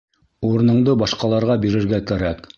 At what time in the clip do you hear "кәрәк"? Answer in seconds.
2.13-2.47